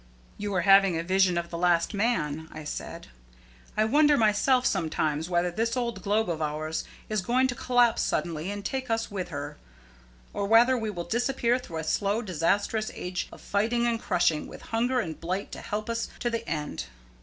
"You 0.39 0.49
were 0.49 0.61
having 0.61 0.97
a 0.97 1.03
vision 1.03 1.37
of 1.37 1.51
the 1.51 1.59
last 1.59 1.93
man," 1.93 2.49
I 2.51 2.63
said. 2.63 3.09
"I 3.77 3.85
wonder 3.85 4.17
myself 4.17 4.65
sometimes 4.65 5.29
whether 5.29 5.51
this 5.51 5.77
old 5.77 6.01
globe 6.01 6.27
of 6.27 6.41
ours 6.41 6.83
is 7.07 7.21
going 7.21 7.45
to 7.49 7.53
collapse 7.53 8.01
suddenly 8.01 8.49
and 8.49 8.65
take 8.65 8.89
us 8.89 9.11
with 9.11 9.27
her, 9.29 9.57
or 10.33 10.47
whether 10.47 10.75
we 10.75 10.89
will 10.89 11.03
disappear 11.03 11.59
through 11.59 11.83
slow 11.83 12.23
disastrous 12.23 12.89
ages 12.95 13.27
of 13.31 13.41
fighting 13.41 13.85
and 13.85 13.99
crushing, 14.01 14.47
with 14.47 14.63
hunger 14.73 14.99
and 15.01 15.21
blight 15.21 15.51
to 15.51 15.61
help 15.61 15.87
us 15.87 16.09
to 16.17 16.31
the 16.31 16.49
end. 16.49 16.85